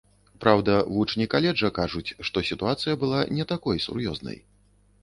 Праўда, 0.43 0.77
вучні 0.95 1.27
каледжа 1.33 1.69
кажуць, 1.79 2.05
што 2.31 2.45
сітуацыя 2.51 2.99
была 3.05 3.21
не 3.39 3.51
такой 3.55 3.77
сур'ёзнай. 3.89 4.37